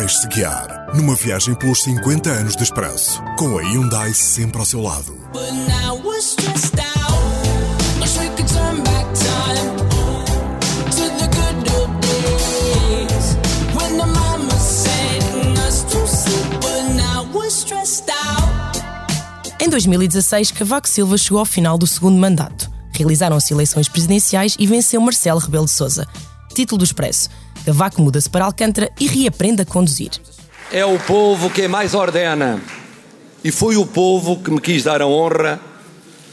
[0.00, 4.80] Deixe-se guiar numa viagem pelos 50 anos de expresso, com a Hyundai sempre ao seu
[4.80, 5.14] lado.
[19.60, 22.70] Em 2016, Cavaco Silva chegou ao final do segundo mandato.
[22.92, 26.08] Realizaram-se eleições presidenciais e venceu Marcelo Rebelo de Sousa.
[26.54, 27.28] Título do Expresso.
[27.64, 30.10] Cavaco muda-se para Alcântara e reaprende a conduzir.
[30.72, 32.60] É o povo quem mais ordena.
[33.42, 35.60] E foi o povo que me quis dar a honra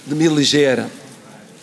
[0.06, 0.86] de me eleger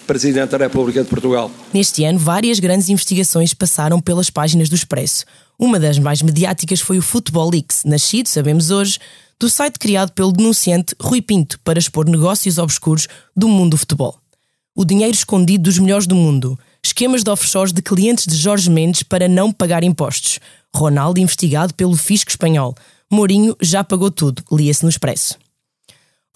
[0.06, 1.50] Presidente da República de Portugal.
[1.72, 5.24] Neste ano, várias grandes investigações passaram pelas páginas do Expresso.
[5.58, 8.98] Uma das mais mediáticas foi o Football Leaks, nascido, sabemos hoje,
[9.38, 14.18] do site criado pelo denunciante Rui Pinto para expor negócios obscuros do mundo do futebol.
[14.74, 19.02] O dinheiro escondido dos melhores do mundo, esquemas de offshores de clientes de Jorge Mendes
[19.02, 20.38] para não pagar impostos,
[20.74, 22.74] Ronaldo investigado pelo fisco espanhol,
[23.10, 25.38] Mourinho já pagou tudo, lia-se no Expresso.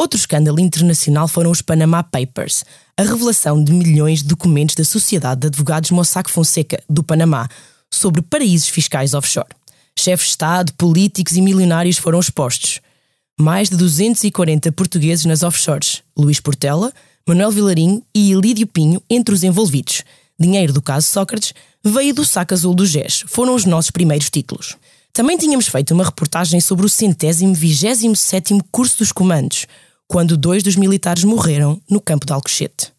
[0.00, 2.64] Outro escândalo internacional foram os Panama Papers,
[2.96, 7.48] a revelação de milhões de documentos da Sociedade de Advogados Mossack Fonseca, do Panamá,
[7.92, 9.48] sobre paraísos fiscais offshore.
[9.98, 12.80] Chefes de Estado, políticos e milionários foram expostos.
[13.40, 16.92] Mais de 240 portugueses nas offshores, Luís Portela,
[17.26, 20.02] Manuel Vilarinho e Elídio Pinho entre os envolvidos.
[20.38, 24.76] Dinheiro do caso Sócrates veio do saco azul do GES, foram os nossos primeiros títulos.
[25.12, 29.66] Também tínhamos feito uma reportagem sobre o centésimo vigésimo sétimo curso dos comandos,
[30.06, 32.92] quando dois dos militares morreram no campo de Alcochete.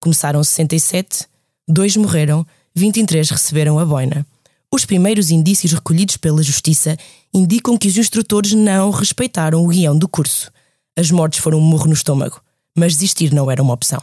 [0.00, 1.26] Começaram 67,
[1.68, 4.26] dois morreram, 23 receberam a boina.
[4.72, 6.96] Os primeiros indícios recolhidos pela Justiça
[7.32, 10.50] indicam que os instrutores não respeitaram o guião do curso.
[10.96, 12.40] As mortes foram um murro no estômago,
[12.76, 14.02] mas desistir não era uma opção.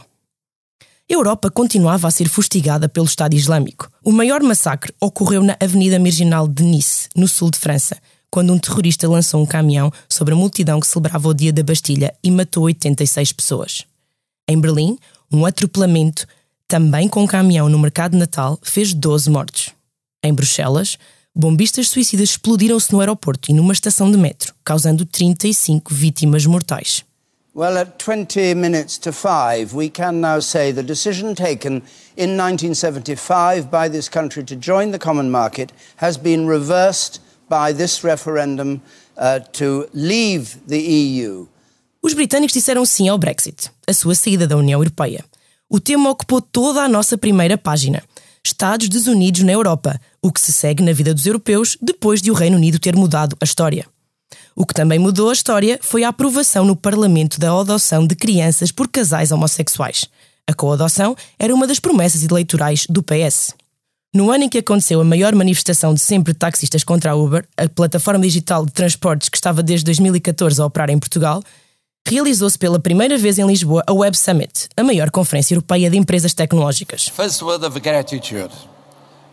[1.10, 3.90] A Europa continuava a ser fustigada pelo Estado Islâmico.
[4.04, 7.96] O maior massacre ocorreu na Avenida Marginal de Nice, no sul de França,
[8.30, 12.14] quando um terrorista lançou um caminhão sobre a multidão que celebrava o Dia da Bastilha
[12.22, 13.86] e matou 86 pessoas.
[14.46, 14.98] Em Berlim,
[15.32, 16.26] um atropelamento,
[16.68, 19.70] também com um caminhão no mercado de Natal, fez 12 mortes.
[20.22, 20.98] Em Bruxelas,
[21.34, 27.07] bombistas suicidas explodiram-se no aeroporto e numa estação de metro, causando 35 vítimas mortais.
[27.58, 31.82] Well, at 20 minutes to five, we can now say the decision taken
[32.16, 38.04] in 1975 by this country to join the common market has been reversed by this
[38.04, 38.80] referendum
[39.16, 41.48] uh, to leave the EU.
[42.00, 45.24] Os britânicos disseram sim ao Brexit, a sua saída da União Europeia.
[45.68, 48.04] O tema ocupou toda a nossa primeira página.
[48.44, 52.34] Estados desunidos na Europa, o que se segue na vida dos europeus depois de o
[52.34, 53.84] Reino Unido ter mudado a história.
[54.60, 58.72] O que também mudou a história foi a aprovação no Parlamento da adoção de crianças
[58.72, 60.06] por casais homossexuais.
[60.48, 63.54] A coadoção era uma das promessas eleitorais do PS.
[64.12, 67.46] No ano em que aconteceu a maior manifestação de sempre de taxistas contra a Uber,
[67.56, 71.40] a plataforma digital de transportes que estava desde 2014 a operar em Portugal,
[72.04, 76.34] realizou-se pela primeira vez em Lisboa a Web Summit, a maior conferência europeia de empresas
[76.34, 77.06] tecnológicas.
[77.06, 78.50] First word of gratitude.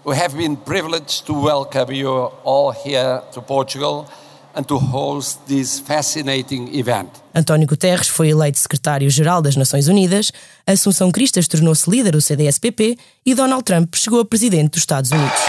[0.06, 4.06] We have been privileged to welcome you all here to Portugal
[4.56, 7.10] and to host this fascinating event.
[7.34, 10.32] António Guterres foi eleito secretário-geral das Nações Unidas,
[10.66, 15.40] Assunção Cristas tornou-se líder do CDS-PP e Donald Trump chegou a presidente dos Estados Unidos.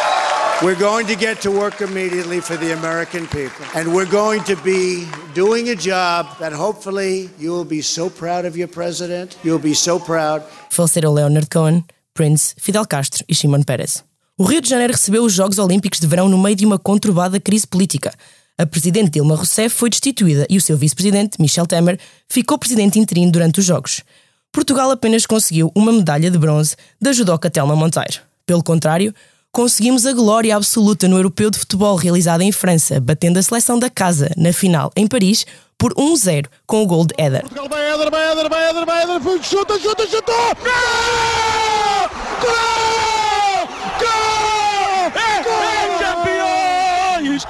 [0.62, 3.66] We're going to get to work immediately for the American people.
[3.74, 8.46] And we're going to be doing a job that hopefully you will be so proud
[8.46, 9.36] of your president.
[9.44, 10.42] You'll be so proud.
[10.70, 11.84] Faleceram Leonard Cohen,
[12.14, 14.02] Prince, Fidel Castro e Shimon Peres.
[14.38, 17.38] O Rio de Janeiro recebeu os Jogos Olímpicos de Verão no meio de uma conturbada
[17.38, 18.14] crise política.
[18.58, 23.30] A presidente Dilma Rousseff foi destituída e o seu vice-presidente, Michel Temer, ficou presidente interino
[23.30, 24.02] durante os Jogos.
[24.50, 28.20] Portugal apenas conseguiu uma medalha de bronze da judoca Telma Monteiro.
[28.46, 29.14] Pelo contrário,
[29.52, 33.90] conseguimos a glória absoluta no Europeu de Futebol realizado em França, batendo a seleção da
[33.90, 35.44] casa na final em Paris
[35.76, 37.42] por 1-0 com o gol de Éder.
[37.42, 40.34] Portugal vai Éder, vai Éder, vai Éder, vai Éder, chuta, chuta, chutou!
[40.34, 42.08] Gol!
[42.40, 43.68] Gol!
[44.00, 45.12] Gol!
[45.14, 45.42] É,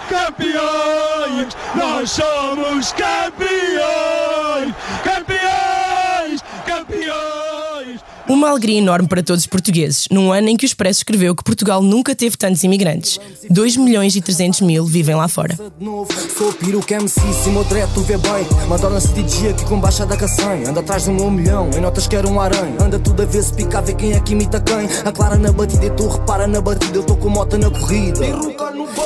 [0.09, 1.26] campeões!
[1.37, 1.57] Campeões!
[1.75, 4.75] Nós somos campeões!
[5.05, 6.41] Campeões!
[6.65, 8.01] Campeões!
[8.29, 11.45] Uma alegria enorme para todos os portugueses, num ano em que o Expresso escreveu que
[11.45, 13.21] Portugal nunca teve tantos imigrantes.
[13.49, 15.57] 2 milhões e 300 mil vivem lá fora.
[15.79, 19.65] de novo Sou o piro que MC, cima direto tu vê bem Madonna-se DJ aqui
[19.67, 22.99] com baixa da caçanha Anda atrás de um milhão, em notas quero um aranha Anda
[22.99, 25.53] tudo a ver se pica a ver quem é que imita quem A Clara na
[25.53, 28.27] batida e tu repara na batida Eu tô com mota na corrida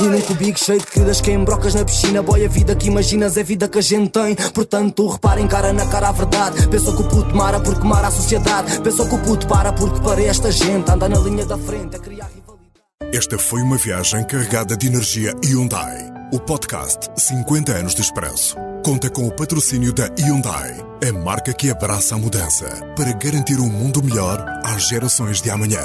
[0.01, 2.23] e num cubico cheio de queridas que embrocas na piscina.
[2.23, 4.35] Boy, a vida que imaginas é a vida que a gente tem.
[4.53, 6.67] Portanto, reparem cara na cara a verdade.
[6.69, 8.81] Pensou que o puto mara porque mara a sociedade.
[8.81, 10.91] Pensou que o puto para porque para esta gente.
[10.91, 13.17] Anda na linha da frente a criar rivalidade.
[13.17, 16.11] Esta foi uma viagem carregada de energia Hyundai.
[16.33, 18.57] O podcast 50 anos de Expresso.
[18.85, 20.75] Conta com o patrocínio da Hyundai,
[21.07, 22.67] a marca que abraça a mudança
[22.97, 25.85] para garantir um mundo melhor às gerações de amanhã.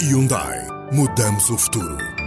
[0.00, 2.25] Hyundai, mudamos o futuro.